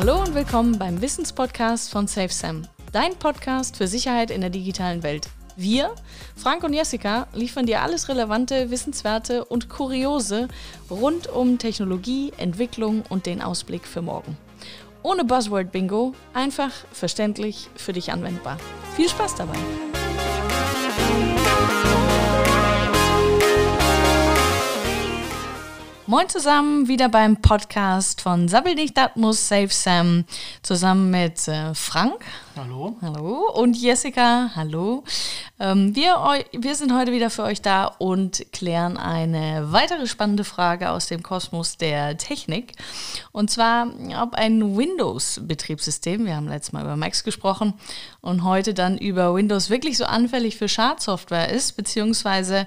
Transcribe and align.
Hallo 0.00 0.20
und 0.20 0.32
willkommen 0.32 0.78
beim 0.78 1.02
Wissenspodcast 1.02 1.90
von 1.90 2.06
SafeSam, 2.06 2.68
dein 2.92 3.16
Podcast 3.16 3.76
für 3.76 3.88
Sicherheit 3.88 4.30
in 4.30 4.40
der 4.40 4.48
digitalen 4.48 5.02
Welt. 5.02 5.28
Wir, 5.56 5.92
Frank 6.36 6.62
und 6.62 6.72
Jessica, 6.72 7.26
liefern 7.34 7.66
dir 7.66 7.82
alles 7.82 8.08
Relevante, 8.08 8.70
Wissenswerte 8.70 9.44
und 9.44 9.68
Kuriose 9.68 10.46
rund 10.88 11.26
um 11.26 11.58
Technologie, 11.58 12.32
Entwicklung 12.36 13.02
und 13.08 13.26
den 13.26 13.42
Ausblick 13.42 13.88
für 13.88 14.00
morgen. 14.00 14.36
Ohne 15.02 15.24
Buzzword-Bingo, 15.24 16.14
einfach 16.32 16.70
verständlich 16.92 17.68
für 17.74 17.92
dich 17.92 18.12
anwendbar. 18.12 18.58
Viel 18.94 19.08
Spaß 19.08 19.34
dabei! 19.34 19.58
Moin 26.10 26.26
zusammen, 26.26 26.88
wieder 26.88 27.10
beim 27.10 27.36
Podcast 27.36 28.22
von 28.22 28.48
Sabbel 28.48 28.74
nicht, 28.74 28.96
das 28.96 29.10
muss 29.16 29.46
Safe 29.46 29.68
Sam, 29.68 30.24
zusammen 30.62 31.10
mit 31.10 31.46
äh, 31.48 31.74
Frank. 31.74 32.24
Hallo. 32.56 32.96
Hallo. 33.02 33.50
Und 33.52 33.76
Jessica. 33.76 34.50
Hallo. 34.56 35.04
Ähm, 35.60 35.94
wir, 35.94 36.16
wir 36.52 36.74
sind 36.76 36.94
heute 36.94 37.12
wieder 37.12 37.28
für 37.28 37.42
euch 37.42 37.60
da 37.60 37.84
und 37.84 38.46
klären 38.52 38.96
eine 38.96 39.70
weitere 39.70 40.06
spannende 40.06 40.44
Frage 40.44 40.90
aus 40.90 41.08
dem 41.08 41.22
Kosmos 41.22 41.76
der 41.76 42.16
Technik. 42.16 42.72
Und 43.30 43.50
zwar, 43.50 43.88
ob 44.22 44.32
ein 44.32 44.78
Windows-Betriebssystem, 44.78 46.24
wir 46.24 46.36
haben 46.36 46.48
letztes 46.48 46.72
Mal 46.72 46.84
über 46.84 46.96
Macs 46.96 47.22
gesprochen 47.22 47.74
und 48.22 48.44
heute 48.44 48.72
dann 48.72 48.96
über 48.96 49.34
Windows 49.34 49.68
wirklich 49.68 49.98
so 49.98 50.06
anfällig 50.06 50.56
für 50.56 50.70
Schadsoftware 50.70 51.50
ist, 51.50 51.76
beziehungsweise 51.76 52.66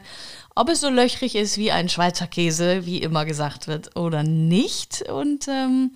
ob 0.56 0.70
es 0.70 0.82
so 0.82 0.90
löchrig 0.90 1.36
ist 1.36 1.58
wie 1.58 1.72
ein 1.72 1.90
Schweizer 1.90 2.28
Käse, 2.28 2.86
wie 2.86 3.02
immer 3.02 3.26
gesagt 3.26 3.68
wird, 3.68 3.96
oder 3.96 4.24
nicht. 4.24 5.10
Und 5.10 5.48
ähm, 5.48 5.92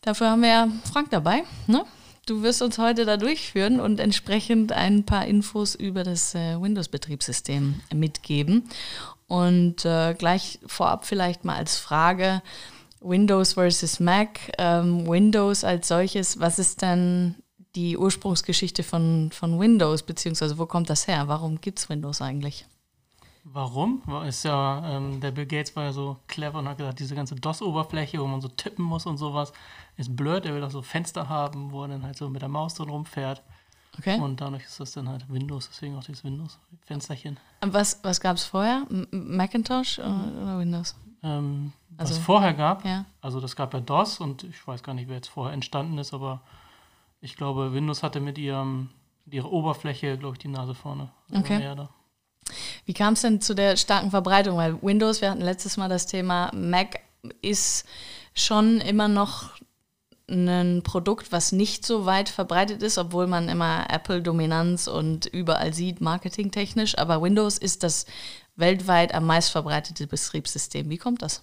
dafür 0.00 0.30
haben 0.30 0.42
wir 0.42 0.48
ja 0.48 0.68
Frank 0.90 1.10
dabei. 1.10 1.44
Ne? 1.66 1.84
Du 2.26 2.42
wirst 2.42 2.62
uns 2.62 2.78
heute 2.78 3.04
da 3.04 3.16
durchführen 3.16 3.80
und 3.80 3.98
entsprechend 4.00 4.72
ein 4.72 5.04
paar 5.04 5.26
Infos 5.26 5.74
über 5.74 6.04
das 6.04 6.34
äh, 6.34 6.60
Windows-Betriebssystem 6.60 7.80
mitgeben. 7.92 8.68
Und 9.26 9.84
äh, 9.84 10.14
gleich 10.14 10.58
vorab 10.66 11.04
vielleicht 11.04 11.44
mal 11.44 11.56
als 11.56 11.78
Frage, 11.78 12.42
Windows 13.00 13.54
versus 13.54 13.98
Mac. 14.00 14.38
Ähm, 14.58 15.08
Windows 15.08 15.64
als 15.64 15.88
solches, 15.88 16.38
was 16.38 16.58
ist 16.58 16.82
denn 16.82 17.34
die 17.74 17.96
Ursprungsgeschichte 17.96 18.82
von, 18.82 19.30
von 19.32 19.58
Windows, 19.58 20.02
beziehungsweise 20.02 20.58
wo 20.58 20.66
kommt 20.66 20.90
das 20.90 21.08
her? 21.08 21.24
Warum 21.26 21.60
gibt 21.60 21.78
es 21.78 21.88
Windows 21.88 22.20
eigentlich? 22.20 22.66
Warum? 23.44 24.02
Ist 24.26 24.44
ja, 24.44 24.96
ähm, 24.96 25.20
der 25.20 25.32
Bill 25.32 25.46
Gates 25.46 25.74
war 25.74 25.84
ja 25.84 25.92
so 25.92 26.16
clever 26.28 26.60
und 26.60 26.68
hat 26.68 26.78
gesagt, 26.78 27.00
diese 27.00 27.14
ganze 27.14 27.34
DOS-Oberfläche, 27.34 28.20
wo 28.20 28.26
man 28.26 28.40
so 28.40 28.48
tippen 28.48 28.84
muss 28.84 29.04
und 29.04 29.16
sowas, 29.16 29.52
ist 29.96 30.14
blöd. 30.14 30.46
Er 30.46 30.54
will 30.54 30.62
auch 30.62 30.70
so 30.70 30.82
Fenster 30.82 31.28
haben, 31.28 31.72
wo 31.72 31.82
er 31.82 31.88
dann 31.88 32.04
halt 32.04 32.16
so 32.16 32.28
mit 32.28 32.40
der 32.40 32.48
Maus 32.48 32.74
drin 32.74 32.88
rumfährt. 32.88 33.42
Okay. 33.98 34.18
Und 34.18 34.40
dadurch 34.40 34.64
ist 34.64 34.80
das 34.80 34.92
dann 34.92 35.08
halt 35.08 35.28
Windows, 35.28 35.68
deswegen 35.68 35.96
auch 35.98 36.04
dieses 36.04 36.24
Windows-Fensterchen. 36.24 37.38
Was, 37.60 38.00
was 38.02 38.20
gab 38.20 38.36
es 38.36 38.44
vorher? 38.44 38.86
M 38.88 39.06
Macintosh 39.10 39.98
oder 39.98 40.58
Windows? 40.58 40.96
Ähm, 41.22 41.72
also, 41.96 42.10
was 42.14 42.18
es 42.18 42.24
vorher 42.24 42.54
gab, 42.54 42.84
ja. 42.84 43.04
also 43.20 43.40
das 43.40 43.54
gab 43.54 43.74
ja 43.74 43.80
DOS 43.80 44.18
und 44.18 44.44
ich 44.44 44.66
weiß 44.66 44.82
gar 44.82 44.94
nicht, 44.94 45.08
wer 45.08 45.16
jetzt 45.16 45.28
vorher 45.28 45.52
entstanden 45.52 45.98
ist, 45.98 46.14
aber 46.14 46.40
ich 47.20 47.36
glaube, 47.36 47.74
Windows 47.74 48.02
hatte 48.02 48.20
mit 48.20 48.38
ihrem, 48.38 48.88
mit 49.26 49.34
ihrer 49.34 49.52
Oberfläche, 49.52 50.16
glaube 50.16 50.36
ich, 50.36 50.38
die 50.40 50.48
Nase 50.48 50.74
vorne. 50.74 51.10
Also 51.30 51.44
okay. 51.44 51.76
Wie 52.84 52.94
kam 52.94 53.14
es 53.14 53.22
denn 53.22 53.40
zu 53.40 53.54
der 53.54 53.76
starken 53.76 54.10
Verbreitung? 54.10 54.56
Weil 54.56 54.82
Windows, 54.82 55.20
wir 55.20 55.30
hatten 55.30 55.42
letztes 55.42 55.76
Mal 55.76 55.88
das 55.88 56.06
Thema, 56.06 56.50
Mac 56.54 57.00
ist 57.40 57.86
schon 58.34 58.80
immer 58.80 59.08
noch 59.08 59.50
ein 60.28 60.82
Produkt, 60.82 61.30
was 61.30 61.52
nicht 61.52 61.84
so 61.84 62.06
weit 62.06 62.28
verbreitet 62.28 62.82
ist, 62.82 62.98
obwohl 62.98 63.26
man 63.26 63.48
immer 63.48 63.86
Apple-Dominanz 63.90 64.86
und 64.86 65.26
überall 65.26 65.74
sieht, 65.74 66.00
marketingtechnisch. 66.00 66.96
Aber 66.98 67.22
Windows 67.22 67.58
ist 67.58 67.82
das 67.82 68.06
weltweit 68.56 69.14
am 69.14 69.26
meist 69.26 69.50
verbreitete 69.50 70.06
Betriebssystem. 70.06 70.88
Wie 70.88 70.98
kommt 70.98 71.22
das? 71.22 71.42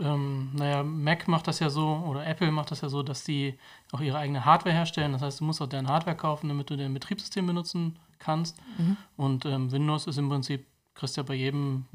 Ähm, 0.00 0.50
naja, 0.54 0.82
Mac 0.82 1.28
macht 1.28 1.46
das 1.46 1.60
ja 1.60 1.70
so, 1.70 2.02
oder 2.08 2.26
Apple 2.26 2.50
macht 2.50 2.70
das 2.70 2.80
ja 2.80 2.88
so, 2.88 3.02
dass 3.02 3.22
die 3.22 3.56
auch 3.92 4.00
ihre 4.00 4.18
eigene 4.18 4.44
Hardware 4.44 4.74
herstellen. 4.74 5.12
Das 5.12 5.22
heißt, 5.22 5.40
du 5.40 5.44
musst 5.44 5.62
auch 5.62 5.68
deren 5.68 5.88
Hardware 5.88 6.16
kaufen, 6.16 6.48
damit 6.48 6.70
du 6.70 6.76
dein 6.76 6.94
Betriebssystem 6.94 7.46
benutzen 7.46 7.98
kannst. 8.18 8.56
Mhm. 8.78 8.96
Und 9.16 9.44
ähm, 9.46 9.70
Windows 9.72 10.06
ist 10.06 10.18
im 10.18 10.28
Prinzip, 10.28 10.66
kriegst 10.94 11.16
ja 11.16 11.22
bei 11.22 11.34
jedem 11.34 11.86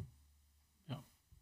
ja, 0.88 0.98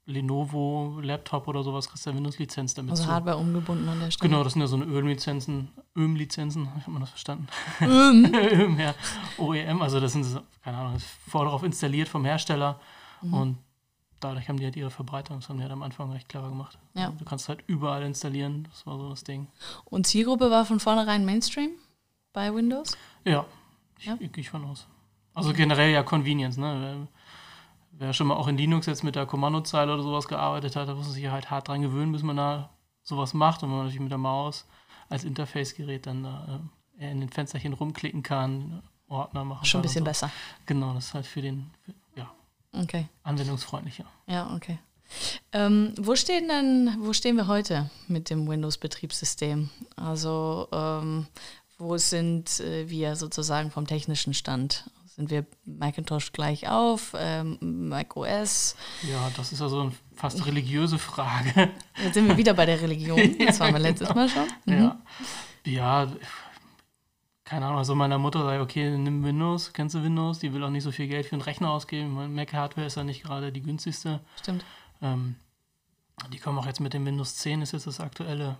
Lenovo-Laptop 0.05 1.47
oder 1.47 1.63
sowas, 1.63 1.89
kriegst 1.89 2.05
du 2.05 2.11
ja 2.11 2.15
Windows-Lizenz 2.15 2.73
damit. 2.73 2.91
Also 2.91 3.07
Hardware 3.07 3.37
umgebunden 3.37 3.87
an 3.89 3.99
der 3.99 4.11
Stelle. 4.11 4.29
Genau, 4.29 4.43
das 4.43 4.53
sind 4.53 4.61
ja 4.61 4.67
so 4.67 4.75
eine 4.75 4.85
Öl-Lizenzen, 4.85 5.69
ÖM-Lizenzen, 5.95 6.73
hat 6.73 6.87
man 6.87 7.01
das 7.01 7.09
verstanden? 7.09 7.47
ÖM? 7.81 8.25
ÖM, 8.33 8.79
ja. 8.79 8.93
OEM, 9.37 9.81
also 9.81 9.99
das 9.99 10.13
sind, 10.13 10.25
keine 10.63 10.77
Ahnung, 10.77 11.01
darauf 11.31 11.63
installiert 11.63 12.09
vom 12.09 12.25
Hersteller. 12.25 12.79
Mhm. 13.21 13.33
Und 13.33 13.57
dadurch 14.19 14.47
haben 14.49 14.57
die 14.57 14.65
halt 14.65 14.75
ihre 14.75 14.91
Verbreitung. 14.91 15.39
Das 15.39 15.49
haben 15.49 15.57
die 15.57 15.63
halt 15.63 15.71
am 15.71 15.83
Anfang 15.83 16.11
recht 16.11 16.29
clever 16.29 16.49
gemacht. 16.49 16.77
Ja. 16.93 17.11
Du 17.11 17.25
kannst 17.25 17.49
halt 17.49 17.63
überall 17.67 18.03
installieren. 18.03 18.67
Das 18.69 18.85
war 18.85 18.97
so 18.97 19.09
das 19.09 19.23
Ding. 19.23 19.47
Und 19.85 20.07
Zielgruppe 20.07 20.49
war 20.51 20.65
von 20.65 20.79
vornherein 20.79 21.25
Mainstream 21.25 21.71
bei 22.33 22.53
Windows? 22.53 22.97
Ja, 23.25 23.45
ich, 23.99 24.05
ja? 24.05 24.15
gehe 24.15 24.29
ich 24.35 24.49
von 24.49 24.65
aus. 24.65 24.87
Also 25.33 25.53
generell 25.53 25.91
ja 25.91 26.03
Convenience, 26.03 26.57
ne? 26.57 27.07
Wer, 27.91 28.13
schon 28.13 28.27
mal 28.27 28.35
auch 28.35 28.47
in 28.47 28.57
Linux 28.57 28.85
jetzt 28.85 29.03
mit 29.03 29.15
der 29.15 29.25
Kommandozeile 29.25 29.93
oder 29.93 30.03
sowas 30.03 30.27
gearbeitet 30.27 30.75
hat, 30.75 30.87
da 30.87 30.95
muss 30.95 31.05
man 31.05 31.13
sich 31.15 31.27
halt 31.27 31.49
hart 31.49 31.67
dran 31.67 31.81
gewöhnen, 31.81 32.11
bis 32.11 32.23
man 32.23 32.37
da 32.37 32.69
sowas 33.03 33.33
macht. 33.33 33.63
Und 33.63 33.69
wenn 33.69 33.77
man 33.77 33.85
natürlich 33.85 34.01
mit 34.01 34.11
der 34.11 34.17
Maus 34.17 34.67
als 35.09 35.23
Interface-Gerät 35.23 36.05
dann 36.05 36.23
da 36.23 36.61
äh, 36.99 37.11
in 37.11 37.19
den 37.19 37.29
Fensterchen 37.29 37.73
rumklicken 37.73 38.23
kann, 38.23 38.81
Ordner 39.07 39.45
machen 39.45 39.65
Schon 39.65 39.79
ein 39.79 39.83
bisschen 39.83 40.03
so. 40.03 40.05
besser. 40.05 40.31
Genau, 40.65 40.93
das 40.93 41.05
ist 41.05 41.13
halt 41.13 41.25
für 41.25 41.41
den, 41.41 41.71
für, 41.83 41.93
ja, 42.15 42.29
okay. 42.73 43.07
anwendungsfreundlicher. 43.23 44.05
Ja, 44.27 44.53
okay. 44.55 44.79
Ähm, 45.53 45.93
wo 45.97 46.15
stehen 46.15 46.49
denn, 46.49 46.97
wo 46.99 47.13
stehen 47.13 47.37
wir 47.37 47.47
heute 47.47 47.89
mit 48.07 48.29
dem 48.29 48.47
Windows-Betriebssystem? 48.47 49.69
Also 49.95 50.67
ähm, 50.73 51.27
wo 51.77 51.97
sind 51.97 52.59
äh, 52.59 52.89
wir 52.89 53.15
sozusagen 53.15 53.71
vom 53.71 53.87
technischen 53.87 54.33
Stand? 54.33 54.89
Sind 55.05 55.31
wir 55.31 55.45
Macintosh 55.65 56.31
gleich 56.31 56.69
auf, 56.69 57.15
ähm, 57.17 57.57
Mac 57.89 58.15
OS? 58.15 58.75
Ja, 59.01 59.31
das 59.35 59.51
ist 59.51 59.59
ja 59.59 59.67
so 59.67 59.81
eine 59.81 59.91
fast 60.15 60.45
religiöse 60.45 60.99
Frage. 60.99 61.71
Jetzt 62.03 62.13
sind 62.13 62.27
wir 62.27 62.37
wieder 62.37 62.53
bei 62.53 62.65
der 62.65 62.81
Religion. 62.81 63.35
Das 63.45 63.59
waren 63.59 63.73
wir 63.73 63.79
letztes 63.79 64.13
Mal 64.13 64.29
schon. 64.29 64.47
Mhm. 64.65 64.73
Ja. 64.73 64.99
ja, 65.65 66.11
keine 67.45 67.65
Ahnung, 67.65 67.79
also 67.79 67.95
meiner 67.95 68.19
Mutter 68.19 68.43
sagt, 68.43 68.61
okay, 68.61 68.95
nimm 68.95 69.23
Windows, 69.23 69.73
kennst 69.73 69.95
du 69.95 70.03
Windows? 70.03 70.39
Die 70.39 70.53
will 70.53 70.63
auch 70.63 70.69
nicht 70.69 70.83
so 70.83 70.91
viel 70.91 71.07
Geld 71.07 71.25
für 71.25 71.33
einen 71.33 71.41
Rechner 71.41 71.71
ausgeben. 71.71 72.35
Mac-Hardware 72.35 72.85
ist 72.85 72.97
ja 72.97 73.03
nicht 73.03 73.23
gerade 73.23 73.51
die 73.51 73.61
günstigste. 73.61 74.19
Stimmt. 74.39 74.65
Ähm, 75.01 75.35
die 76.31 76.39
kommen 76.39 76.59
auch 76.59 76.65
jetzt 76.65 76.79
mit 76.79 76.93
dem 76.93 77.05
Windows 77.05 77.37
10, 77.37 77.61
ist 77.61 77.73
jetzt 77.73 77.87
das 77.87 77.99
aktuelle. 77.99 78.57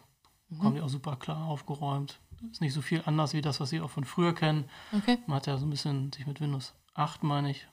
Mhm. 0.50 0.60
Kommen 0.60 0.76
die 0.76 0.82
auch 0.82 0.90
super 0.90 1.18
klar 1.18 1.46
aufgeräumt 1.46 2.20
ist 2.52 2.62
nicht 2.62 2.74
so 2.74 2.82
viel 2.82 3.02
anders 3.06 3.34
wie 3.34 3.42
das, 3.42 3.60
was 3.60 3.70
Sie 3.70 3.82
auch 3.82 3.90
von 3.90 4.04
früher 4.04 4.34
kennen. 4.34 4.66
Okay. 4.92 5.18
Man 5.28 5.38
hat 5.38 5.48
ja 5.48 5.58
so 5.58 5.66
ein 5.66 5.70
bisschen 5.70 6.12
sich 6.14 6.28
mit 6.28 6.42
Windows 6.42 6.74
8, 6.94 7.24
meine 7.24 7.52
ich, 7.52 7.68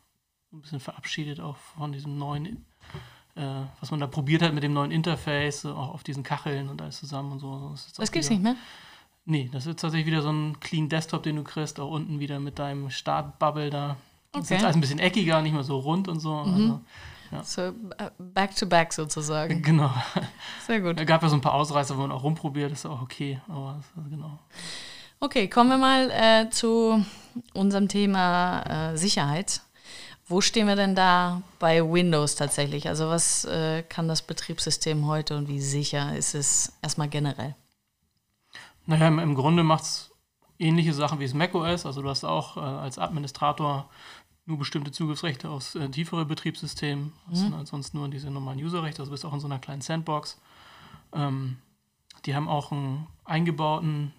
ein 0.52 0.60
bisschen 0.60 0.80
verabschiedet 0.80 1.40
auch 1.40 1.56
von 1.56 1.92
diesem 1.92 2.18
neuen, 2.18 2.64
äh, 3.34 3.62
was 3.80 3.90
man 3.90 4.00
da 4.00 4.06
probiert 4.06 4.42
hat 4.42 4.54
mit 4.54 4.62
dem 4.62 4.72
neuen 4.72 4.90
Interface, 4.90 5.66
auch 5.66 5.92
auf 5.94 6.04
diesen 6.04 6.22
Kacheln 6.22 6.68
und 6.68 6.80
alles 6.80 6.98
zusammen 6.98 7.32
und 7.32 7.38
so. 7.40 7.70
Das, 7.70 7.92
das 7.92 8.12
gibt 8.12 8.24
es 8.24 8.30
nicht 8.30 8.42
mehr? 8.42 8.56
Nee, 9.26 9.48
das 9.52 9.66
ist 9.66 9.80
tatsächlich 9.80 10.06
wieder 10.06 10.22
so 10.22 10.30
ein 10.30 10.60
Clean 10.60 10.88
Desktop, 10.88 11.22
den 11.22 11.36
du 11.36 11.44
kriegst, 11.44 11.80
auch 11.80 11.90
unten 11.90 12.20
wieder 12.20 12.40
mit 12.40 12.58
deinem 12.58 12.90
Startbubble 12.90 13.70
da. 13.70 13.96
Okay. 14.32 14.40
Das 14.40 14.50
ist 14.50 14.64
alles 14.64 14.76
ein 14.76 14.80
bisschen 14.80 14.98
eckiger, 14.98 15.40
nicht 15.40 15.54
mehr 15.54 15.64
so 15.64 15.78
rund 15.78 16.08
und 16.08 16.20
so. 16.20 16.44
Mhm. 16.44 16.52
Also, 16.52 16.80
ja. 17.30 17.42
So 17.42 17.62
äh, 17.62 17.72
back 18.18 18.54
to 18.56 18.66
back 18.66 18.92
sozusagen. 18.92 19.62
Genau. 19.62 19.90
Sehr 20.66 20.80
gut. 20.80 21.00
Es 21.00 21.06
gab 21.06 21.22
ja 21.22 21.28
so 21.28 21.36
ein 21.36 21.40
paar 21.40 21.54
Ausreißer, 21.54 21.96
wo 21.96 22.02
man 22.02 22.12
auch 22.12 22.22
rumprobiert, 22.22 22.72
das 22.72 22.80
ist 22.80 22.86
auch 22.86 23.02
okay. 23.02 23.40
Aber 23.48 23.80
genau. 24.10 24.38
Okay, 25.20 25.48
kommen 25.48 25.70
wir 25.70 25.78
mal 25.78 26.10
äh, 26.10 26.50
zu 26.50 27.04
unserem 27.54 27.88
Thema 27.88 28.92
äh, 28.92 28.96
Sicherheit. 28.96 29.62
Wo 30.26 30.40
stehen 30.40 30.66
wir 30.66 30.76
denn 30.76 30.94
da 30.94 31.42
bei 31.58 31.82
Windows 31.82 32.34
tatsächlich? 32.34 32.88
Also 32.88 33.08
was 33.08 33.44
äh, 33.44 33.82
kann 33.82 34.08
das 34.08 34.22
Betriebssystem 34.22 35.06
heute 35.06 35.36
und 35.36 35.48
wie 35.48 35.60
sicher 35.60 36.16
ist 36.16 36.34
es 36.34 36.72
erstmal 36.82 37.08
generell? 37.08 37.54
Naja, 38.86 39.08
im 39.08 39.34
Grunde 39.34 39.62
macht 39.62 39.84
es 39.84 40.10
ähnliche 40.58 40.94
Sachen 40.94 41.20
wie 41.20 41.24
es 41.24 41.34
macOS. 41.34 41.86
Also 41.86 42.02
du 42.02 42.08
hast 42.08 42.24
auch 42.24 42.56
äh, 42.56 42.60
als 42.60 42.98
Administrator 42.98 43.88
nur 44.46 44.58
bestimmte 44.58 44.92
Zugriffsrechte 44.92 45.48
aufs 45.48 45.74
äh, 45.74 45.88
tiefere 45.88 46.26
Betriebssystem. 46.26 47.12
Das 47.28 47.38
mhm. 47.38 47.44
sind 47.44 47.54
ansonsten 47.54 47.98
nur 47.98 48.08
diese 48.08 48.30
normalen 48.30 48.62
Userrechte. 48.62 49.00
Also 49.00 49.12
bist 49.12 49.24
auch 49.24 49.32
in 49.32 49.40
so 49.40 49.46
einer 49.46 49.58
kleinen 49.58 49.80
Sandbox. 49.80 50.40
Ähm, 51.12 51.58
die 52.26 52.34
haben 52.34 52.48
auch 52.48 52.72
einen 52.72 53.06
eingebauten 53.24 54.12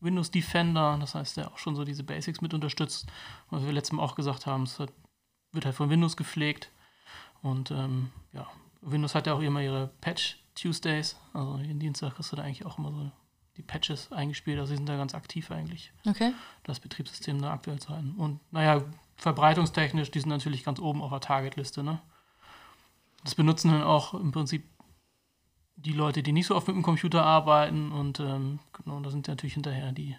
Windows 0.00 0.30
Defender, 0.30 0.96
das 1.00 1.14
heißt, 1.14 1.36
der 1.36 1.50
auch 1.50 1.58
schon 1.58 1.74
so 1.74 1.84
diese 1.84 2.04
Basics 2.04 2.40
mit 2.40 2.54
unterstützt. 2.54 3.06
Was 3.50 3.64
wir 3.64 3.72
letztes 3.72 3.92
Mal 3.92 4.02
auch 4.02 4.14
gesagt 4.14 4.46
haben, 4.46 4.62
es 4.62 4.78
hat, 4.78 4.92
wird 5.52 5.64
halt 5.64 5.74
von 5.74 5.90
Windows 5.90 6.16
gepflegt. 6.16 6.70
Und 7.42 7.70
ähm, 7.70 8.10
ja, 8.32 8.46
Windows 8.80 9.14
hat 9.14 9.26
ja 9.26 9.34
auch 9.34 9.40
immer 9.40 9.60
ihre 9.60 9.88
Patch 10.00 10.38
Tuesdays. 10.54 11.16
Also 11.32 11.58
jeden 11.58 11.80
Dienstag 11.80 12.14
kriegst 12.14 12.30
du 12.32 12.36
da 12.36 12.42
eigentlich 12.42 12.66
auch 12.66 12.78
immer 12.78 12.92
so 12.92 13.10
die 13.58 13.62
Patches 13.62 14.10
eingespielt. 14.12 14.58
Also 14.58 14.70
sie 14.70 14.76
sind 14.76 14.88
da 14.88 14.96
ganz 14.96 15.14
aktiv 15.14 15.50
eigentlich, 15.50 15.92
Okay. 16.06 16.32
das 16.62 16.80
Betriebssystem 16.80 17.42
da 17.42 17.52
aktuell 17.52 17.78
zu 17.80 17.90
halten. 17.90 18.14
Und 18.16 18.40
naja, 18.52 18.82
verbreitungstechnisch, 19.16 20.10
die 20.10 20.20
sind 20.20 20.30
natürlich 20.30 20.64
ganz 20.64 20.78
oben 20.78 21.02
auf 21.02 21.10
der 21.10 21.20
Targetliste. 21.20 21.82
Ne? 21.82 22.00
Das 23.24 23.34
benutzen 23.34 23.72
dann 23.72 23.82
auch 23.82 24.14
im 24.14 24.30
Prinzip 24.32 24.64
die 25.76 25.92
Leute, 25.92 26.22
die 26.22 26.32
nicht 26.32 26.46
so 26.46 26.56
oft 26.56 26.68
mit 26.68 26.76
dem 26.76 26.82
Computer 26.82 27.24
arbeiten. 27.24 27.92
Und 27.92 28.20
ähm, 28.20 28.60
genau, 28.72 29.00
da 29.00 29.10
sind 29.10 29.28
natürlich 29.28 29.54
hinterher 29.54 29.92
die. 29.92 30.16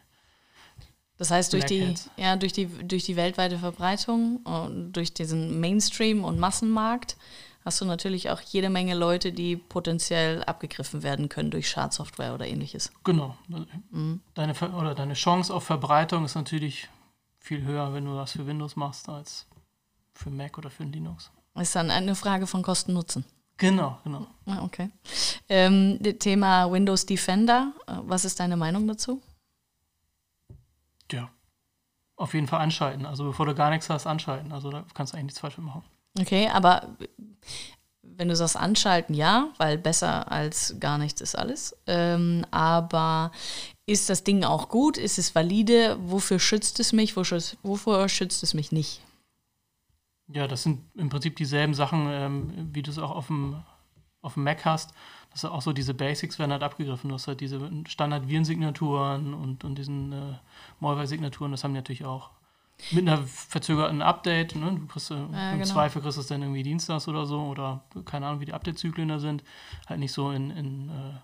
Das 1.18 1.32
heißt, 1.32 1.52
durch 1.52 1.66
die, 1.66 1.96
ja, 2.16 2.36
durch, 2.36 2.54
die, 2.54 2.68
durch 2.68 3.04
die 3.04 3.16
weltweite 3.16 3.58
Verbreitung 3.58 4.38
und 4.44 4.94
durch 4.94 5.14
diesen 5.14 5.60
Mainstream 5.60 6.24
und 6.24 6.40
Massenmarkt 6.40 7.18
hast 7.66 7.82
du 7.82 7.86
natürlich 7.86 8.30
auch 8.30 8.42
jede 8.42 8.70
Menge 8.70 8.96
Leute, 8.96 9.32
die 9.32 9.56
potenziell 9.56 10.44
abgegriffen 10.44 11.04
werden 11.04 11.30
können 11.30 11.52
durch 11.52 11.70
Schadsoftware 11.70 12.34
oder 12.34 12.48
ähnliches. 12.48 12.92
Genau. 13.04 13.38
Deine, 14.34 14.56
Ver 14.56 14.74
oder 14.74 14.96
deine 14.96 15.14
Chance 15.14 15.54
auf 15.54 15.64
Verbreitung 15.64 16.26
ist 16.26 16.36
natürlich 16.36 16.90
viel 17.40 17.64
höher, 17.64 17.94
wenn 17.94 18.06
du 18.06 18.16
das 18.16 18.34
für 18.34 18.46
Windows 18.46 18.76
machst, 18.76 19.10
als 19.10 19.48
für 20.14 20.30
Mac 20.30 20.58
oder 20.58 20.70
für 20.70 20.84
Linux. 20.84 21.32
Ist 21.56 21.76
dann 21.76 21.92
eine 21.92 22.16
Frage 22.16 22.48
von 22.48 22.62
Kosten-Nutzen. 22.62 23.26
Genau, 23.58 24.00
genau. 24.04 24.28
Ah, 24.46 24.64
okay. 24.64 24.90
Ähm, 25.50 26.00
Thema 26.20 26.72
Windows 26.72 27.06
Defender, 27.06 27.74
äh, 27.88 27.96
was 28.04 28.24
ist 28.24 28.40
deine 28.40 28.56
Meinung 28.56 28.88
dazu? 28.88 29.22
Ja. 31.12 31.30
Auf 32.16 32.34
jeden 32.34 32.48
Fall 32.48 32.62
anschalten. 32.62 33.06
Also 33.06 33.26
bevor 33.26 33.46
du 33.46 33.56
gar 33.56 33.70
nichts 33.70 33.90
hast, 33.90 34.08
anschalten. 34.08 34.52
Also 34.52 34.70
da 34.70 34.86
kannst 34.94 35.14
du 35.14 35.18
eigentlich 35.18 35.26
nichts 35.26 35.40
falsch 35.40 35.58
machen. 35.58 35.84
Okay, 36.20 36.50
aber 36.50 36.96
wenn 38.20 38.28
du 38.28 38.36
sagst 38.36 38.58
anschalten, 38.58 39.16
ja, 39.16 39.48
weil 39.58 39.78
besser 39.78 40.30
als 40.30 40.76
gar 40.82 40.98
nichts 40.98 41.22
ist 41.22 41.36
alles. 41.36 41.76
Ähm, 41.88 42.46
aber 42.52 43.32
ist 43.86 44.10
das 44.10 44.26
Ding 44.26 44.44
auch 44.44 44.68
gut? 44.68 44.98
Ist 44.98 45.18
es 45.18 45.34
valide? 45.36 45.98
Wofür 46.02 46.38
schützt 46.38 46.82
es 46.82 46.92
mich? 46.92 47.16
Wofür, 47.16 48.10
schützt 48.10 48.44
es 48.44 48.54
mich 48.54 48.74
nicht? 48.74 49.02
Ja, 50.28 50.48
das 50.48 50.64
sind 50.64 50.82
im 50.96 51.08
Prinzip 51.08 51.38
dieselben 51.38 51.74
Sachen, 51.74 52.08
ähm, 52.10 52.70
wie 52.74 52.82
du 52.82 52.92
es 52.92 53.00
auch 53.00 53.12
auf 53.12 53.28
dem, 53.28 53.64
auf 54.22 54.34
dem 54.34 54.44
Mac 54.44 54.66
hast. 54.66 54.94
Das 55.32 55.46
ist 55.46 55.50
auch 55.50 55.62
so, 55.62 55.72
diese 55.72 55.94
Basics 55.94 56.38
werden 56.40 56.52
halt 56.52 56.64
abgegriffen. 56.64 57.08
Du 57.08 57.16
hast 57.16 57.28
halt 57.28 57.40
diese 57.40 57.72
Standard-Virensignaturen 57.88 59.34
und, 59.34 59.64
und 59.64 59.76
diesen 59.76 60.12
äh, 60.12 60.34
Malware-Signaturen, 60.82 61.52
das 61.52 61.64
haben 61.64 61.72
die 61.72 61.80
natürlich 61.80 62.04
auch. 62.04 62.32
Mit 62.92 63.08
einer 63.08 63.24
verzögerten 63.24 64.02
Update, 64.02 64.56
ne? 64.56 64.76
Du 64.80 64.88
kriegst, 64.88 65.12
äh, 65.12 65.16
Ja, 65.16 65.52
im 65.52 65.60
genau. 65.60 65.72
Zweifel 65.72 66.02
kriegst 66.02 66.18
du 66.18 66.22
es 66.22 66.28
dann 66.28 66.42
irgendwie 66.42 66.64
dienstags 66.64 67.08
oder 67.08 67.26
so 67.26 67.42
oder 67.42 67.84
keine 68.06 68.28
Ahnung, 68.28 68.40
wie 68.40 68.46
die 68.46 68.54
Update-Zyklen 68.54 69.10
da 69.10 69.20
sind. 69.20 69.44
Halt 69.88 70.00
nicht 70.00 70.14
so 70.14 70.32
in, 70.32 70.52
in 70.52 70.90
äh, 70.90 71.20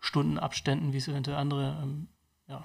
Stundenabständen, 0.00 0.92
wie 0.92 0.98
es 0.98 1.08
eventuell 1.08 1.36
andere 1.36 1.78
ähm, 1.82 2.08
ja, 2.46 2.64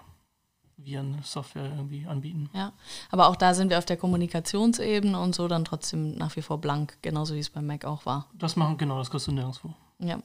Viren-Software 0.78 1.72
irgendwie 1.76 2.06
anbieten. 2.06 2.50
Ja, 2.54 2.74
aber 3.12 3.28
auch 3.28 3.36
da 3.36 3.54
sind 3.54 3.70
wir 3.70 3.78
auf 3.78 3.86
der 3.86 3.98
Kommunikationsebene 3.98 5.20
und 5.20 5.34
so 5.34 5.48
dann 5.48 5.66
trotzdem 5.66 6.16
nach 6.16 6.36
wie 6.36 6.42
vor 6.42 6.60
blank, 6.60 6.98
genauso 7.02 7.36
wie 7.36 7.40
es 7.40 7.50
beim 7.50 7.66
Mac 7.66 7.86
auch 7.86 8.06
war. 8.06 8.28
Das 8.34 8.56
machen, 8.56 8.78
genau, 8.78 8.98
das 8.98 9.10
kriegst 9.10 9.28
du 9.28 9.32
nirgendwo. 9.32 9.74
Ja. 10.00 10.20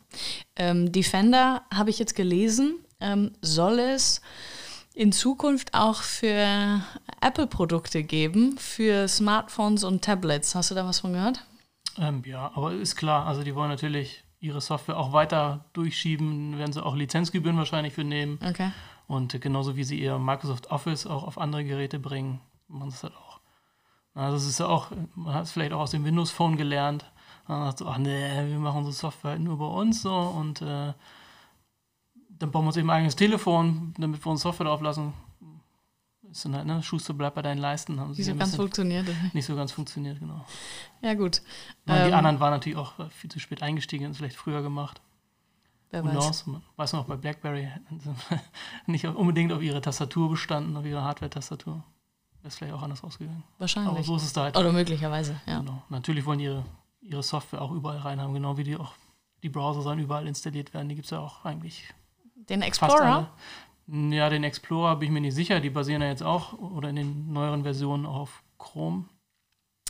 Ähm, 0.57 0.91
Defender 0.93 1.63
habe 1.73 1.91
ich 1.91 1.99
jetzt 1.99 2.15
gelesen, 2.15 2.79
ähm, 3.01 3.33
soll 3.43 3.79
es 3.79 4.21
in 4.99 5.13
Zukunft 5.13 5.75
auch 5.75 6.03
für 6.03 6.83
Apple-Produkte 7.21 8.03
geben, 8.03 8.59
für 8.59 9.07
Smartphones 9.07 9.85
und 9.85 10.03
Tablets. 10.03 10.57
Hast 10.57 10.73
du 10.73 10.75
da 10.75 10.85
was 10.85 10.99
von 10.99 11.13
gehört? 11.13 11.45
Ähm, 11.99 12.25
ja, 12.27 12.51
aber 12.57 12.73
ist 12.73 12.97
klar, 12.97 13.25
also 13.25 13.45
die 13.45 13.55
wollen 13.55 13.69
natürlich 13.69 14.25
ihre 14.41 14.61
Software 14.61 14.97
auch 14.99 15.13
weiter 15.13 15.67
durchschieben, 15.73 16.59
werden 16.59 16.73
sie 16.73 16.85
auch 16.85 16.97
Lizenzgebühren 16.97 17.57
wahrscheinlich 17.57 17.95
für 17.95 18.03
nehmen. 18.03 18.41
Okay. 18.45 18.73
Und 19.07 19.41
genauso 19.41 19.77
wie 19.77 19.85
sie 19.85 20.01
ihr 20.01 20.19
Microsoft 20.19 20.73
Office 20.73 21.07
auch 21.07 21.23
auf 21.23 21.39
andere 21.39 21.63
Geräte 21.65 22.01
bringen, 22.01 22.41
machen 22.67 22.91
sie 22.91 22.97
es 22.97 23.03
halt 23.05 23.15
auch. 23.15 23.39
Also 24.15 24.37
es 24.37 24.49
ist 24.49 24.59
ja 24.59 24.67
auch, 24.67 24.91
man 25.15 25.33
hat 25.33 25.45
es 25.45 25.53
vielleicht 25.53 25.73
auch 25.73 25.81
aus 25.81 25.93
dem 25.93 26.05
Windows 26.05 26.33
Phone 26.33 26.57
gelernt. 26.57 27.05
Man 27.47 27.67
sagt 27.67 27.79
so, 27.79 27.87
ach 27.87 27.99
nee, 27.99 28.49
wir 28.49 28.59
machen 28.59 28.79
unsere 28.79 28.95
Software 28.95 29.31
halt 29.33 29.43
nur 29.43 29.59
bei 29.59 29.65
uns 29.65 30.03
so 30.03 30.13
und 30.13 30.61
äh, 30.61 30.93
dann 32.39 32.51
bauen 32.51 32.65
wir 32.65 32.69
uns 32.69 32.77
eben 32.77 32.89
ein 32.91 32.97
eigenes 32.99 33.17
Telefon, 33.17 33.95
damit 33.99 34.25
wir 34.25 34.31
uns 34.31 34.43
Software 34.43 34.67
drauf 34.67 34.81
lassen. 34.81 35.13
Ist 36.31 36.45
dann 36.45 36.55
halt, 36.57 36.67
ne, 36.67 36.83
Schuster 36.83 37.15
bleibt 37.15 37.37
bei 37.37 37.43
deinen 37.43 37.59
Leisten. 37.59 37.99
Haben 37.99 38.13
sie 38.13 38.19
Wie 38.19 38.25
so 38.25 38.35
ganz 38.35 38.55
funktioniert. 38.55 39.07
nicht 39.33 39.47
so 39.47 39.57
ganz 39.57 39.73
funktioniert, 39.73 40.19
genau. 40.21 40.45
Ja, 41.01 41.15
gut. 41.15 41.41
Die 41.87 41.93
Ähm, 41.93 42.13
anderen 42.13 42.39
waren 42.39 42.51
natürlich 42.51 42.77
auch 42.79 42.99
äh, 42.99 43.09
viel 43.09 43.31
zu 43.31 43.41
spät 43.41 43.63
eingestiegen, 43.63 44.05
haben 44.05 44.11
es 44.13 44.19
vielleicht 44.19 44.37
früher 44.37 44.61
gemacht. 44.61 45.01
Wer 45.91 46.05
Who 46.05 46.09
weiß. 46.09 46.15
knows? 46.15 46.47
Man 46.47 46.63
weiß 46.77 46.93
noch, 46.93 47.07
bei 47.07 47.17
BlackBerry 47.17 47.69
nicht 48.87 49.07
unbedingt 49.07 49.53
auf 49.53 49.63
ihre 49.63 49.81
Tastatur 49.81 50.29
bestanden, 50.31 50.77
auf 50.77 50.85
ihre 50.85 51.03
Hardware-Tastatur. 51.03 51.77
Wäre 51.77 52.49
es 52.49 52.57
vielleicht 52.57 52.75
auch 52.75 52.83
anders 52.83 53.03
ausgegangen. 53.03 53.43
Aber 53.53 53.61
Wahrscheinlich. 53.61 54.07
so 54.07 54.17
ist 54.17 54.25
es 54.25 54.33
da 54.35 54.43
halt. 54.43 54.57
Oder 54.59 54.71
möglicherweise, 54.73 55.41
ja. 55.47 55.61
Genau. 55.61 55.83
Natürlich 55.89 56.27
wollen 56.27 56.41
die 56.41 56.45
ihre, 56.45 56.65
ihre 57.01 57.23
Software 57.23 57.63
auch 57.63 57.73
überall 57.73 57.99
rein 57.99 58.21
haben, 58.21 58.35
genau 58.35 58.59
wie 58.59 58.65
die 58.65 58.77
auch 58.77 58.93
die 59.43 59.49
Browser 59.49 59.81
sollen 59.83 59.99
überall 59.99 60.27
installiert 60.27 60.75
werden. 60.75 60.89
Die 60.91 60.95
gibt 60.95 61.07
es 61.07 61.11
ja 61.11 61.21
auch 61.21 61.45
eigentlich 61.47 61.95
Den 62.49 62.63
Explorer? 62.63 63.31
Ja, 63.87 64.29
den 64.29 64.45
Explorer 64.45 64.97
bin 64.97 65.07
ich 65.09 65.13
mir 65.13 65.21
nicht 65.21 65.35
sicher. 65.35 65.61
Die 65.61 65.71
basieren 65.71 66.03
ja 66.03 66.09
jetzt 66.09 66.23
auch 66.23 66.53
oder 66.55 66.91
in 66.91 66.97
den 66.97 67.33
neueren 67.33 67.63
Versionen 67.63 68.07
auf 68.07 68.43
Chrome 68.59 69.05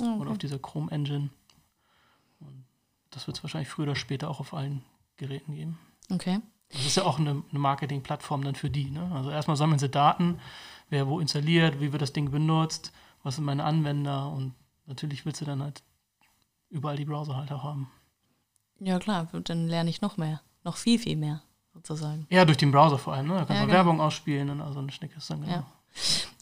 Oh, 0.01 0.05
oder 0.05 0.21
okay. 0.23 0.31
auf 0.31 0.39
dieser 0.39 0.59
Chrome 0.61 0.91
Engine. 0.93 1.31
Und 2.41 2.65
das 3.11 3.27
wird 3.27 3.37
es 3.37 3.43
wahrscheinlich 3.43 3.69
früher 3.69 3.87
oder 3.87 3.97
später 3.97 4.31
auch 4.31 4.39
auf 4.39 4.55
allen 4.55 4.85
Geräten 5.17 5.55
geben. 5.55 5.79
okay. 6.11 6.41
Das 6.71 6.85
ist 6.85 6.97
ja 6.99 7.05
auch 7.05 7.19
eine, 7.19 7.31
eine 7.51 7.59
Marketingplattform 7.59 8.45
dann 8.45 8.55
für 8.55 8.69
die. 8.69 8.91
Ne? 8.91 9.11
Also 9.15 9.31
erstmal 9.31 9.57
sammeln 9.57 9.79
sie 9.79 9.89
Daten, 9.89 10.39
wer 10.91 11.09
wo 11.09 11.19
installiert, 11.19 11.81
wie 11.81 11.93
wird 11.93 12.03
das 12.03 12.13
Ding 12.13 12.31
benutzt, 12.31 12.93
was 13.23 13.37
sind 13.37 13.47
meine 13.47 13.65
Anwender 13.65 14.31
und 14.31 14.53
natürlich 14.85 15.25
willst 15.25 15.41
du 15.41 15.47
dann 15.47 15.63
halt 15.63 15.83
überall 16.69 16.97
die 16.97 17.07
Browser 17.07 17.37
halt 17.37 17.51
auch 17.53 17.63
haben. 17.65 17.91
Ja, 18.81 18.99
klar. 18.99 19.29
Dann 19.45 19.67
lerne 19.67 19.89
ich 19.89 20.03
noch 20.03 20.19
mehr. 20.19 20.43
Noch 20.63 20.77
viel, 20.77 20.99
viel 20.99 21.17
mehr, 21.17 21.43
sozusagen. 21.75 22.27
Ja, 22.31 22.45
durch 22.45 22.59
den 22.59 22.73
Browser 22.73 22.99
vor 22.99 23.15
allem. 23.15 23.29
Ne? 23.29 23.35
Da 23.35 23.39
kannst 23.41 23.51
Ja, 23.51 23.61
du 23.61 23.67
genau. 23.67 23.75
Werbung 23.75 24.01
ausspielen 24.01 24.51
und 24.51 24.61
also 24.61 24.81
ein 24.81 24.91
Schnick 24.91 25.17
ist 25.17 25.31
dann 25.31 25.41
genau. 25.43 25.53
Ja. 25.53 25.67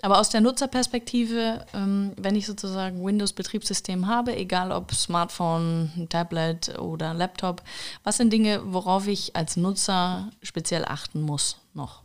Aber 0.03 0.19
aus 0.19 0.29
der 0.29 0.41
Nutzerperspektive, 0.41 1.65
ähm, 1.73 2.13
wenn 2.17 2.37
ich 2.37 2.47
sozusagen 2.47 3.05
Windows-Betriebssystem 3.05 4.07
habe, 4.07 4.37
egal 4.37 4.71
ob 4.71 4.93
Smartphone, 4.93 6.07
Tablet 6.11 6.79
oder 6.79 7.15
Laptop, 7.15 7.63
was 8.05 8.19
sind 8.19 8.33
Dinge, 8.33 8.61
worauf 8.65 9.07
ich 9.07 9.35
als 9.35 9.57
Nutzer 9.57 10.31
speziell 10.43 10.85
achten 10.85 11.23
muss 11.23 11.59
noch? 11.75 12.03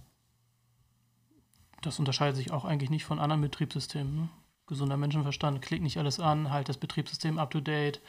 Das 1.82 2.00
unterscheidet 2.00 2.38
sich 2.38 2.51
auch 2.51 2.63
eigentlich 2.63 2.90
nicht 2.90 3.06
von 3.06 3.20
anderen 3.20 3.42
Betriebssystemen. 3.42 4.16
Ne? 4.16 4.30
Gesunder 4.68 4.98
Menschenverstand, 4.98 5.62
klick 5.62 5.82
nicht 5.82 5.98
alles 5.98 6.20
an, 6.20 6.51
halt 6.51 6.70
das 6.70 6.78
Betriebssystem 6.78 7.38
up 7.38 7.51
to 7.51 7.60
date, 7.60 8.00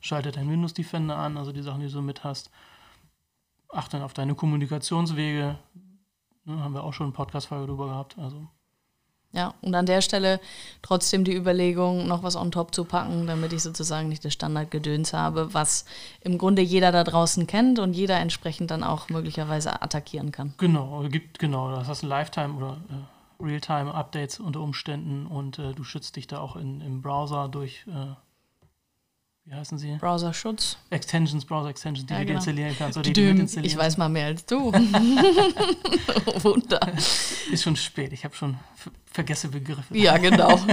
schalte 0.00 0.32
dein 0.32 0.50
Windows 0.50 0.74
Defender 0.74 1.16
an, 1.16 1.38
also 1.38 1.52
die 1.52 1.62
Sachen, 1.62 1.80
die 1.80 1.86
du 1.86 1.92
so 1.92 2.02
mit 2.02 2.24
hast. 2.24 2.50
Achte 3.72 4.04
auf 4.04 4.12
deine 4.12 4.34
Kommunikationswege. 4.34 5.58
Ne, 6.44 6.62
haben 6.62 6.74
wir 6.74 6.84
auch 6.84 6.92
schon 6.92 7.06
eine 7.06 7.12
Podcast-Folge 7.12 7.66
drüber 7.66 7.86
gehabt. 7.86 8.18
Also 8.18 8.48
Ja, 9.32 9.54
und 9.60 9.74
an 9.74 9.86
der 9.86 10.00
Stelle 10.00 10.40
trotzdem 10.82 11.22
die 11.24 11.34
Überlegung, 11.34 12.08
noch 12.08 12.22
was 12.22 12.34
on 12.34 12.50
top 12.50 12.74
zu 12.74 12.84
packen, 12.84 13.26
damit 13.26 13.52
ich 13.52 13.62
sozusagen 13.62 14.08
nicht 14.08 14.24
das 14.24 14.32
Standardgedöns 14.32 15.12
habe, 15.12 15.54
was 15.54 15.84
im 16.20 16.38
Grunde 16.38 16.62
jeder 16.62 16.90
da 16.90 17.04
draußen 17.04 17.46
kennt 17.46 17.78
und 17.78 17.92
jeder 17.92 18.18
entsprechend 18.18 18.70
dann 18.70 18.82
auch 18.82 19.08
möglicherweise 19.08 19.82
attackieren 19.82 20.32
kann. 20.32 20.54
Genau, 20.58 21.02
gibt 21.08 21.38
genau, 21.38 21.70
das 21.70 22.02
ein 22.02 22.08
Lifetime 22.08 22.54
oder 22.54 22.78
äh, 22.88 23.42
Realtime-Updates 23.42 24.40
unter 24.40 24.60
Umständen 24.60 25.26
und 25.26 25.58
äh, 25.58 25.72
du 25.72 25.84
schützt 25.84 26.16
dich 26.16 26.26
da 26.26 26.40
auch 26.40 26.56
in, 26.56 26.80
im 26.80 27.02
Browser 27.02 27.48
durch, 27.48 27.86
äh, 27.86 28.14
wie 29.50 29.54
heißen 29.56 29.78
sie? 29.78 29.96
Browserschutz. 29.96 30.76
Extensions, 30.90 31.44
Browser-Extensions, 31.44 32.06
die 32.06 32.12
Ja, 32.12 32.20
du 32.20 32.26
genau. 32.26 32.36
installieren 32.38 32.74
kannst 32.78 32.96
oder 32.96 33.10
die 33.10 33.34
du 33.34 33.60
Ich 33.62 33.76
weiß 33.76 33.96
mal 33.96 34.08
mehr 34.08 34.26
als 34.26 34.46
du. 34.46 34.72
Wunder. 36.42 36.80
Ist 37.50 37.62
schon 37.64 37.76
spät, 37.76 38.12
ich 38.12 38.24
habe 38.24 38.34
schon 38.34 38.56
ver- 38.74 38.90
vergesse 39.06 39.48
Begriffe. 39.48 39.96
Ja, 39.96 40.16
genau. 40.18 40.58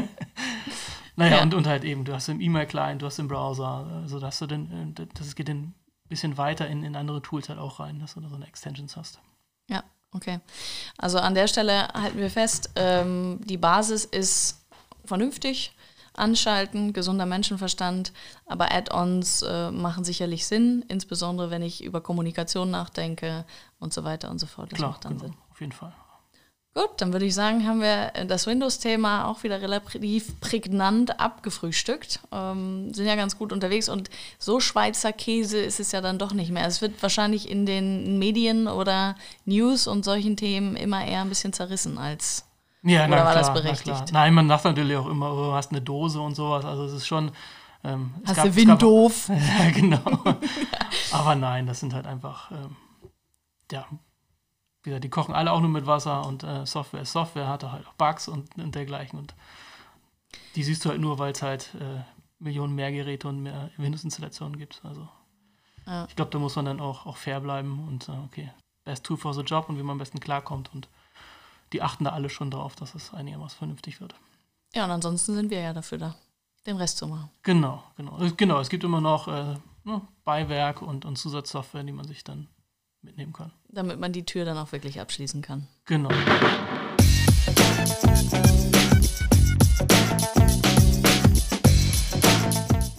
Naja, 1.20 1.38
Ja. 1.38 1.42
und, 1.42 1.56
und 1.56 1.66
halt 1.66 1.84
eben, 1.84 2.06
du 2.06 2.14
hast 2.14 2.28
im 2.30 2.40
E-Mail-Client, 2.40 3.02
du 3.02 3.08
hast 3.08 3.18
im 3.18 3.28
Browser, 3.28 3.88
also 4.04 4.20
dass 4.20 4.38
du 4.38 4.46
dann, 4.46 4.94
äh, 4.96 5.08
das 5.16 5.34
geht 5.34 5.50
ein 5.50 5.74
bisschen 6.10 6.38
weiter 6.38 6.68
in, 6.68 6.84
in 6.84 6.96
andere 6.96 7.24
Tools 7.24 7.50
halt 7.50 7.58
auch 7.58 7.80
rein, 7.80 7.98
dass 8.00 8.14
du 8.14 8.20
da 8.22 8.30
so 8.30 8.36
eine 8.36 8.46
Extensions 8.46 8.96
hast. 8.96 9.20
Ja, 9.68 9.84
okay. 10.12 10.40
Also 11.00 11.18
an 11.18 11.34
der 11.34 11.48
Stelle 11.48 11.88
halten 11.96 12.20
wir 12.20 12.30
fest, 12.30 12.70
ähm, 12.76 13.40
die 13.46 13.58
Basis 13.58 14.06
ist 14.06 14.64
vernünftig. 15.06 15.72
Anschalten, 16.18 16.94
gesunder 16.94 17.26
Menschenverstand, 17.26 18.12
aber 18.46 18.72
Add-ons 18.72 19.44
äh, 19.44 19.72
machen 19.72 20.04
sicherlich 20.04 20.46
Sinn, 20.48 20.84
insbesondere 20.88 21.50
wenn 21.52 21.62
ich 21.62 21.84
über 21.84 22.02
Kommunikation 22.02 22.72
nachdenke 22.72 23.46
und 23.80 23.94
so 23.94 24.04
weiter 24.04 24.30
und 24.30 24.40
so 24.40 24.48
fort. 24.48 24.72
Das 24.72 24.78
Klar, 24.78 24.92
macht 24.92 25.06
dann 25.06 25.18
genau, 25.18 25.26
Sinn. 25.26 25.38
auf 25.52 25.62
jeden 25.62 25.74
Fall. 25.74 25.94
Gut, 26.78 26.92
dann 26.98 27.12
würde 27.12 27.26
ich 27.26 27.34
sagen, 27.34 27.66
haben 27.66 27.82
wir 27.82 28.12
das 28.28 28.46
Windows-Thema 28.46 29.26
auch 29.26 29.42
wieder 29.42 29.60
relativ 29.60 30.40
prägnant 30.42 31.20
abgefrühstückt. 31.20 32.20
Ähm, 32.32 32.94
sind 32.94 33.08
ja 33.08 33.16
ganz 33.16 33.36
gut 33.36 33.52
unterwegs 33.52 33.90
und 33.90 34.12
so 34.38 34.60
Schweizer 34.60 35.12
Käse 35.12 35.58
ist 35.58 35.80
es 35.80 35.92
ja 35.92 36.02
dann 36.02 36.20
doch 36.20 36.34
nicht 36.34 36.52
mehr. 36.52 36.68
Es 36.68 36.84
wird 36.84 37.02
wahrscheinlich 37.02 37.50
in 37.50 37.66
den 37.66 38.20
Medien 38.20 38.68
oder 38.68 39.16
News 39.46 39.88
und 39.88 40.06
solchen 40.06 40.38
Themen 40.38 40.76
immer 40.76 41.04
eher 41.04 41.22
ein 41.22 41.30
bisschen 41.30 41.52
zerrissen 41.52 41.98
als. 41.98 42.46
Ja, 42.84 43.08
oder 43.08 43.18
war 43.18 43.32
klar, 43.32 43.36
das 43.36 43.54
berechtigt? 43.54 44.12
Nein, 44.12 44.34
man 44.34 44.48
sagt 44.48 44.66
natürlich 44.66 44.96
auch 44.96 45.08
immer, 45.08 45.32
oh, 45.34 45.48
du 45.48 45.54
hast 45.54 45.72
eine 45.72 45.82
Dose 45.82 46.22
und 46.22 46.36
sowas. 46.36 46.64
Also 46.66 46.86
es 46.86 46.94
ist 46.94 47.08
schon. 47.08 47.32
Ähm, 47.84 48.14
hast 48.26 48.36
gab, 48.36 48.46
du 48.46 48.56
Windows? 48.56 49.28
ja, 49.30 49.72
genau. 49.72 50.00
Aber 51.12 51.36
nein, 51.36 51.66
das 51.66 51.80
sind 51.80 51.94
halt 51.94 52.08
einfach. 52.08 52.52
Ähm, 52.52 52.76
ja, 53.72 53.86
wie 54.84 54.90
gesagt, 54.90 55.04
die 55.04 55.10
kochen 55.10 55.36
alle 55.36 55.52
auch 55.52 55.60
nur 55.60 55.70
mit 55.70 55.86
Wasser 55.86 56.26
und 56.26 56.44
äh, 56.44 56.66
Software 56.66 57.02
ist 57.02 57.12
Software, 57.12 57.48
hat 57.48 57.64
halt 57.64 57.86
auch 57.86 57.94
Bugs 57.94 58.28
und, 58.28 58.56
und 58.58 58.74
dergleichen. 58.74 59.20
Und 59.20 59.36
die 60.56 60.64
siehst 60.64 60.86
du 60.86 60.90
halt 60.90 61.02
nur, 61.02 61.20
weil 61.20 61.34
es 61.34 61.42
halt 61.42 61.76
äh, 61.76 62.02
Millionen 62.40 62.74
mehr 62.74 62.92
Geräte 62.92 63.28
und 63.28 63.44
mehr 63.44 63.70
Windows-Installationen 63.78 64.58
gibt. 64.58 64.82
Also 64.84 65.08
ja. 65.86 66.06
ich 66.08 66.16
glaube, 66.16 66.32
da 66.32 66.40
muss 66.40 66.56
man 66.56 66.66
dann 66.66 66.80
auch, 66.80 67.06
auch 67.06 67.18
fair 67.18 67.42
bleiben 67.42 67.86
und 67.88 68.08
äh, 68.08 68.14
okay, 68.26 68.52
best 68.86 69.04
tool 69.04 69.18
for 69.18 69.34
the 69.34 69.42
job 69.42 69.68
und 69.68 69.78
wie 69.78 69.84
man 69.84 69.94
am 69.94 69.98
besten 69.98 70.20
klarkommt. 70.20 70.74
Und 70.74 70.88
die 71.74 71.82
achten 71.82 72.04
da 72.06 72.12
alle 72.12 72.30
schon 72.30 72.52
drauf, 72.52 72.76
dass 72.76 72.96
es 72.96 73.14
einigermaßen 73.14 73.58
vernünftig 73.58 74.02
wird. 74.02 74.16
Ja, 74.74 74.86
und 74.86 74.92
ansonsten 74.92 75.34
sind 75.34 75.50
wir 75.50 75.60
ja 75.60 75.74
dafür 75.74 75.98
da, 75.98 76.16
den 76.66 76.78
Rest 76.78 76.98
zu 76.98 77.08
machen. 77.08 77.30
Genau, 77.44 77.84
genau. 77.96 78.18
Genau, 78.36 78.60
es 78.60 78.70
gibt 78.70 78.84
immer 78.84 79.02
noch 79.02 79.28
äh, 79.28 79.56
ne, 79.84 80.02
Beiwerk 80.24 80.82
und, 80.82 81.06
und 81.06 81.18
Zusatzsoftware, 81.18 81.84
die 81.84 81.92
man 81.92 82.08
sich 82.08 82.24
dann 82.24 82.48
mitnehmen 83.02 83.34
kann. 83.34 83.52
Damit 83.70 84.00
man 84.00 84.12
die 84.12 84.26
Tür 84.26 84.46
dann 84.46 84.58
auch 84.58 84.72
wirklich 84.72 85.00
abschließen 85.00 85.42
kann. 85.42 85.68
Genau. 85.86 86.10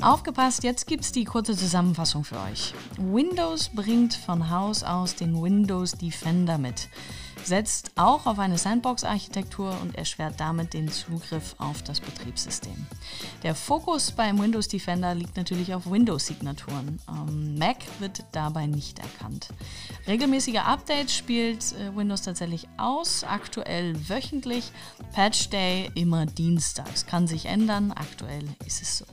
Aufgepasst, 0.00 0.62
jetzt 0.62 0.86
gibt 0.86 1.04
es 1.04 1.12
die 1.12 1.24
kurze 1.24 1.54
Zusammenfassung 1.54 2.24
für 2.24 2.40
euch. 2.40 2.72
Windows 2.96 3.68
bringt 3.68 4.14
von 4.14 4.48
Haus 4.48 4.82
aus 4.82 5.16
den 5.16 5.42
Windows 5.42 5.92
Defender 5.92 6.56
mit 6.56 6.88
setzt 7.44 7.92
auch 7.96 8.26
auf 8.26 8.38
eine 8.38 8.58
Sandbox-Architektur 8.58 9.76
und 9.82 9.96
erschwert 9.96 10.34
damit 10.38 10.74
den 10.74 10.88
Zugriff 10.88 11.54
auf 11.58 11.82
das 11.82 12.00
Betriebssystem. 12.00 12.86
Der 13.42 13.54
Fokus 13.54 14.10
beim 14.12 14.38
Windows 14.38 14.68
Defender 14.68 15.14
liegt 15.14 15.36
natürlich 15.36 15.74
auf 15.74 15.90
Windows-Signaturen. 15.90 17.00
Ähm, 17.08 17.58
Mac 17.58 17.76
wird 17.98 18.24
dabei 18.32 18.66
nicht 18.66 18.98
erkannt. 18.98 19.48
Regelmäßige 20.06 20.58
Updates 20.58 21.14
spielt 21.14 21.72
äh, 21.72 21.94
Windows 21.96 22.22
tatsächlich 22.22 22.68
aus, 22.76 23.24
aktuell 23.24 23.94
wöchentlich, 24.08 24.72
Patch 25.12 25.50
Day 25.50 25.90
immer 25.94 26.26
dienstags. 26.26 27.06
Kann 27.06 27.26
sich 27.26 27.46
ändern, 27.46 27.92
aktuell 27.92 28.44
ist 28.66 28.82
es 28.82 28.98
so. 28.98 29.04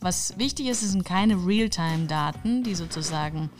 Was 0.00 0.36
wichtig 0.38 0.66
ist, 0.66 0.80
sind 0.80 1.04
keine 1.04 1.34
Realtime-Daten, 1.46 2.62
die 2.62 2.74
sozusagen 2.74 3.50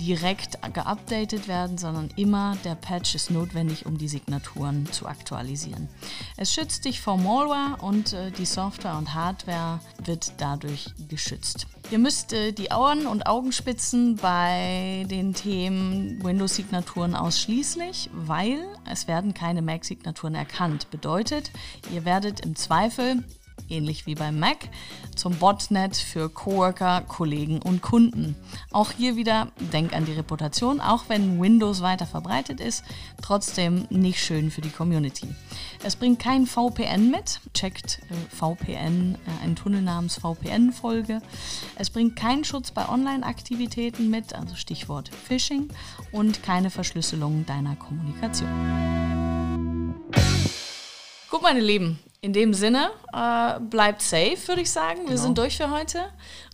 direkt 0.00 0.58
geupdatet 0.72 1.48
werden, 1.48 1.78
sondern 1.78 2.10
immer 2.16 2.56
der 2.64 2.74
Patch 2.74 3.14
ist 3.14 3.30
notwendig, 3.30 3.86
um 3.86 3.98
die 3.98 4.08
Signaturen 4.08 4.90
zu 4.92 5.06
aktualisieren. 5.06 5.88
Es 6.36 6.52
schützt 6.52 6.84
dich 6.84 7.00
vor 7.00 7.16
Malware 7.16 7.76
und 7.80 8.12
äh, 8.12 8.30
die 8.30 8.46
Software 8.46 8.96
und 8.96 9.14
Hardware 9.14 9.80
wird 10.04 10.32
dadurch 10.38 10.86
geschützt. 11.08 11.66
Ihr 11.90 11.98
müsst 11.98 12.32
äh, 12.32 12.52
die 12.52 12.68
Ohren 12.70 13.06
und 13.06 13.26
Augenspitzen 13.26 14.16
bei 14.16 15.06
den 15.10 15.34
Themen 15.34 16.22
Windows-Signaturen 16.22 17.14
ausschließlich, 17.14 18.10
weil 18.12 18.64
es 18.90 19.06
werden 19.06 19.34
keine 19.34 19.62
Mac-Signaturen 19.62 20.34
erkannt. 20.34 20.90
Bedeutet, 20.90 21.50
ihr 21.92 22.04
werdet 22.04 22.40
im 22.40 22.56
Zweifel 22.56 23.22
ähnlich 23.68 24.06
wie 24.06 24.14
beim 24.14 24.38
Mac, 24.38 24.68
zum 25.14 25.34
Botnet 25.36 25.96
für 25.96 26.28
Coworker, 26.28 27.02
Kollegen 27.02 27.60
und 27.62 27.82
Kunden. 27.82 28.36
Auch 28.70 28.90
hier 28.90 29.16
wieder 29.16 29.48
denk 29.72 29.94
an 29.94 30.04
die 30.04 30.12
Reputation, 30.12 30.80
auch 30.80 31.04
wenn 31.08 31.40
Windows 31.40 31.82
weiter 31.82 32.06
verbreitet 32.06 32.60
ist, 32.60 32.84
trotzdem 33.22 33.86
nicht 33.90 34.20
schön 34.20 34.50
für 34.50 34.60
die 34.60 34.70
Community. 34.70 35.28
Es 35.82 35.96
bringt 35.96 36.18
kein 36.18 36.46
VPN 36.46 37.10
mit, 37.10 37.40
checkt 37.52 38.00
äh, 38.10 38.34
VPN, 38.34 39.14
äh, 39.14 39.42
einen 39.42 39.56
Tunnel 39.56 39.82
namens 39.82 40.16
VPN-Folge. 40.16 41.20
Es 41.76 41.90
bringt 41.90 42.16
keinen 42.16 42.44
Schutz 42.44 42.70
bei 42.70 42.88
Online-Aktivitäten 42.88 44.10
mit, 44.10 44.34
also 44.34 44.54
Stichwort 44.56 45.08
Phishing 45.08 45.68
und 46.12 46.42
keine 46.42 46.70
Verschlüsselung 46.70 47.46
deiner 47.46 47.76
Kommunikation. 47.76 48.48
Gut, 51.30 51.42
meine 51.42 51.60
Lieben, 51.60 51.98
in 52.24 52.32
dem 52.32 52.54
Sinne, 52.54 52.90
äh, 53.12 53.60
bleibt 53.60 54.00
safe, 54.00 54.38
würde 54.48 54.62
ich 54.62 54.70
sagen. 54.70 55.00
Wir 55.00 55.10
genau. 55.10 55.22
sind 55.22 55.38
durch 55.38 55.58
für 55.58 55.70
heute. 55.70 56.06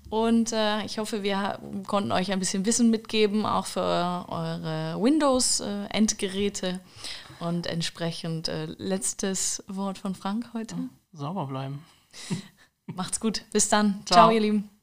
Und 0.09 0.53
äh, 0.53 0.85
ich 0.85 0.99
hoffe, 0.99 1.23
wir 1.23 1.61
konnten 1.87 2.11
euch 2.11 2.33
ein 2.33 2.41
bisschen 2.41 2.67
Wissen 2.67 2.91
mitgeben, 2.91 3.47
auch 3.47 3.67
für 3.67 3.81
eure 3.81 5.01
Windows-Endgeräte. 5.01 6.81
Und 7.39 7.69
entsprechend 7.69 8.49
äh, 8.49 8.67
letztes 8.79 9.63
Wort 9.69 9.99
von 9.99 10.17
Frank 10.17 10.51
heute. 10.53 10.75
Ja, 10.75 10.89
sauber 11.13 11.47
bleiben. 11.47 11.85
Macht's 12.87 13.21
gut. 13.21 13.45
Bis 13.53 13.69
dann. 13.69 14.03
Ciao, 14.05 14.27
Ciao 14.27 14.31
ihr 14.31 14.41
Lieben. 14.41 14.80